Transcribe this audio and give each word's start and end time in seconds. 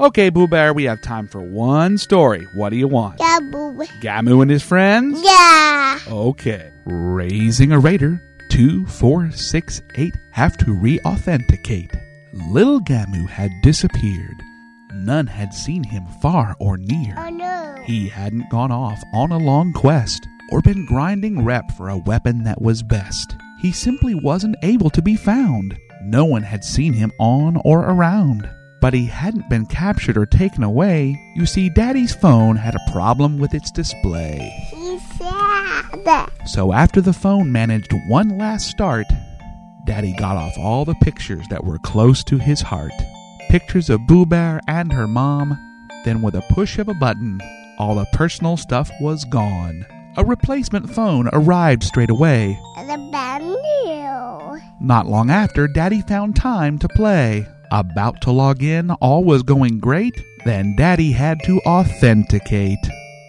Okay, 0.00 0.30
Boo 0.30 0.46
Bear, 0.46 0.72
we 0.72 0.84
have 0.84 1.02
time 1.02 1.26
for 1.26 1.40
one 1.40 1.98
story. 1.98 2.46
What 2.54 2.68
do 2.70 2.76
you 2.76 2.86
want? 2.86 3.18
Boo. 3.18 3.84
Gamu 4.00 4.42
and 4.42 4.50
his 4.50 4.62
friends? 4.62 5.20
Yeah. 5.24 5.98
Okay. 6.08 6.70
Raising 6.84 7.72
a 7.72 7.80
raider, 7.80 8.22
2468 8.50 10.14
have 10.30 10.56
to 10.58 10.72
re 10.72 11.00
authenticate. 11.04 11.90
Little 12.32 12.80
Gamu 12.80 13.28
had 13.28 13.50
disappeared. 13.62 14.40
None 14.92 15.26
had 15.26 15.52
seen 15.52 15.82
him 15.82 16.06
far 16.22 16.54
or 16.60 16.76
near. 16.76 17.14
Oh 17.18 17.30
no. 17.30 17.74
He 17.84 18.08
hadn't 18.08 18.50
gone 18.50 18.70
off 18.70 19.02
on 19.12 19.32
a 19.32 19.38
long 19.38 19.72
quest 19.72 20.28
or 20.52 20.60
been 20.62 20.86
grinding 20.86 21.44
rep 21.44 21.72
for 21.76 21.88
a 21.88 21.98
weapon 21.98 22.44
that 22.44 22.62
was 22.62 22.84
best. 22.84 23.36
He 23.60 23.72
simply 23.72 24.14
wasn't 24.14 24.56
able 24.62 24.90
to 24.90 25.02
be 25.02 25.16
found. 25.16 25.76
No 26.04 26.24
one 26.24 26.42
had 26.44 26.62
seen 26.62 26.92
him 26.92 27.10
on 27.18 27.60
or 27.64 27.80
around. 27.80 28.48
But 28.80 28.94
he 28.94 29.06
hadn't 29.06 29.50
been 29.50 29.66
captured 29.66 30.16
or 30.16 30.26
taken 30.26 30.62
away. 30.62 31.20
You 31.34 31.46
see, 31.46 31.68
Daddy's 31.68 32.14
phone 32.14 32.56
had 32.56 32.76
a 32.76 32.92
problem 32.92 33.38
with 33.38 33.54
its 33.54 33.70
display. 33.72 34.38
He's 34.70 35.02
sad. 35.18 36.30
So 36.46 36.72
after 36.72 37.00
the 37.00 37.12
phone 37.12 37.50
managed 37.50 37.92
one 38.08 38.38
last 38.38 38.68
start, 38.68 39.06
Daddy 39.84 40.14
got 40.16 40.36
off 40.36 40.56
all 40.58 40.84
the 40.84 40.94
pictures 40.96 41.46
that 41.50 41.64
were 41.64 41.78
close 41.78 42.22
to 42.24 42.38
his 42.38 42.60
heart. 42.60 42.92
Pictures 43.48 43.90
of 43.90 44.06
Boo 44.06 44.26
Bear 44.26 44.60
and 44.68 44.92
her 44.92 45.08
mom. 45.08 45.58
Then, 46.04 46.22
with 46.22 46.34
a 46.34 46.44
push 46.50 46.78
of 46.78 46.88
a 46.88 46.94
button, 46.94 47.40
all 47.78 47.94
the 47.94 48.06
personal 48.12 48.56
stuff 48.56 48.90
was 49.00 49.24
gone. 49.24 49.84
A 50.16 50.24
replacement 50.24 50.90
phone 50.90 51.28
arrived 51.32 51.82
straight 51.82 52.10
away. 52.10 52.58
And 52.76 52.90
a 52.90 53.10
banjo. 53.10 54.58
Not 54.80 55.06
long 55.06 55.30
after, 55.30 55.66
Daddy 55.68 56.02
found 56.02 56.36
time 56.36 56.78
to 56.78 56.88
play. 56.88 57.46
About 57.70 58.20
to 58.22 58.30
log 58.30 58.62
in, 58.62 58.90
all 58.92 59.24
was 59.24 59.42
going 59.42 59.78
great. 59.78 60.14
Then 60.44 60.74
Daddy 60.76 61.12
had 61.12 61.38
to 61.44 61.60
authenticate. 61.66 62.78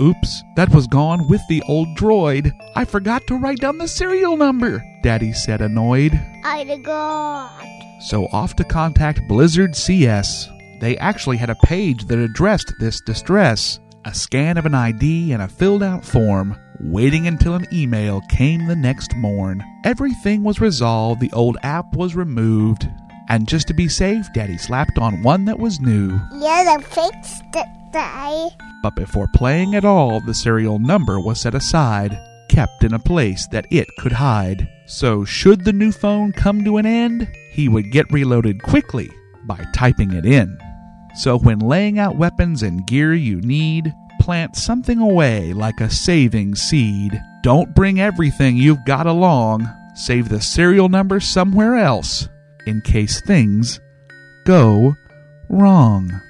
Oops, 0.00 0.42
that 0.54 0.70
was 0.70 0.86
gone 0.86 1.28
with 1.28 1.40
the 1.48 1.62
old 1.66 1.88
droid. 1.96 2.52
I 2.76 2.84
forgot 2.84 3.26
to 3.26 3.38
write 3.38 3.58
down 3.58 3.78
the 3.78 3.88
serial 3.88 4.36
number, 4.36 4.84
Daddy 5.02 5.32
said, 5.32 5.60
annoyed. 5.60 6.12
I 6.44 6.64
God. 6.84 7.66
So 8.02 8.26
off 8.26 8.54
to 8.56 8.64
contact 8.64 9.26
Blizzard 9.26 9.74
CS. 9.74 10.48
They 10.80 10.96
actually 10.98 11.36
had 11.38 11.50
a 11.50 11.56
page 11.64 12.04
that 12.06 12.18
addressed 12.18 12.72
this 12.78 13.00
distress 13.00 13.80
a 14.04 14.14
scan 14.14 14.56
of 14.56 14.64
an 14.64 14.74
ID 14.74 15.32
and 15.32 15.42
a 15.42 15.48
filled 15.48 15.82
out 15.82 16.04
form, 16.04 16.56
waiting 16.80 17.26
until 17.26 17.54
an 17.54 17.66
email 17.72 18.22
came 18.30 18.66
the 18.66 18.76
next 18.76 19.14
morn. 19.16 19.62
Everything 19.84 20.44
was 20.44 20.60
resolved, 20.60 21.20
the 21.20 21.32
old 21.32 21.58
app 21.62 21.94
was 21.94 22.14
removed, 22.14 22.88
and 23.28 23.46
just 23.46 23.68
to 23.68 23.74
be 23.74 23.88
safe, 23.88 24.32
Daddy 24.32 24.56
slapped 24.56 24.98
on 24.98 25.22
one 25.22 25.44
that 25.44 25.58
was 25.58 25.80
new. 25.80 26.18
Yeah, 26.32 26.76
the 26.76 26.82
fixed 26.82 27.44
Daddy. 27.92 28.54
But 28.82 28.96
before 28.96 29.28
playing 29.34 29.74
at 29.74 29.84
all, 29.84 30.20
the 30.20 30.34
serial 30.34 30.78
number 30.78 31.20
was 31.20 31.40
set 31.40 31.54
aside, 31.54 32.18
kept 32.48 32.84
in 32.84 32.94
a 32.94 32.98
place 32.98 33.46
that 33.48 33.66
it 33.70 33.86
could 33.98 34.12
hide. 34.12 34.68
So, 34.86 35.24
should 35.24 35.64
the 35.64 35.72
new 35.72 35.92
phone 35.92 36.32
come 36.32 36.64
to 36.64 36.78
an 36.78 36.86
end, 36.86 37.28
he 37.52 37.68
would 37.68 37.92
get 37.92 38.10
reloaded 38.10 38.62
quickly 38.62 39.10
by 39.44 39.62
typing 39.74 40.14
it 40.14 40.24
in. 40.24 40.58
So, 41.16 41.38
when 41.38 41.58
laying 41.58 41.98
out 41.98 42.16
weapons 42.16 42.62
and 42.62 42.86
gear 42.86 43.12
you 43.12 43.40
need, 43.42 43.92
plant 44.20 44.56
something 44.56 44.98
away 44.98 45.52
like 45.52 45.80
a 45.80 45.90
saving 45.90 46.54
seed. 46.54 47.20
Don't 47.42 47.74
bring 47.74 48.00
everything 48.00 48.56
you've 48.56 48.84
got 48.86 49.06
along. 49.06 49.68
Save 49.94 50.28
the 50.28 50.40
serial 50.40 50.88
number 50.88 51.20
somewhere 51.20 51.74
else 51.74 52.28
in 52.68 52.80
case 52.82 53.20
things 53.20 53.80
go 54.44 54.96
wrong. 55.48 56.20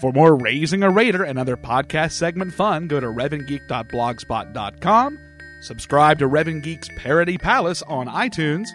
For 0.00 0.12
more 0.12 0.36
Raising 0.36 0.84
a 0.84 0.90
Raider 0.90 1.24
and 1.24 1.38
other 1.38 1.56
podcast 1.56 2.12
segment 2.12 2.54
fun, 2.54 2.86
go 2.86 3.00
to 3.00 3.08
RevanGeek.blogspot.com, 3.08 5.18
subscribe 5.60 6.20
to 6.20 6.28
Revan 6.28 6.62
Geek's 6.62 6.88
Parody 6.96 7.36
Palace 7.36 7.82
on 7.82 8.06
iTunes, 8.06 8.68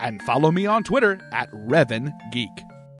and 0.00 0.22
follow 0.22 0.52
me 0.52 0.66
on 0.66 0.84
Twitter 0.84 1.18
at 1.32 1.50
RevanGeek. 1.50 2.77